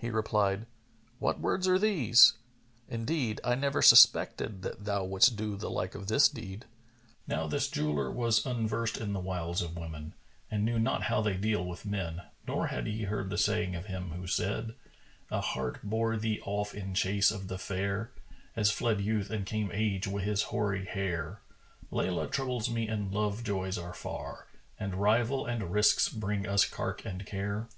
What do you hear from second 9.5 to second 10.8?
of women and knew